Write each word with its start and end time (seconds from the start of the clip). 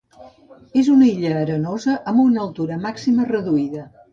És 0.81 0.89
una 0.93 1.09
illa 1.09 1.35
arenosa 1.43 1.99
amb 2.13 2.25
una 2.25 2.43
altura 2.47 2.81
màxima 2.87 3.31
reduïda. 3.37 3.89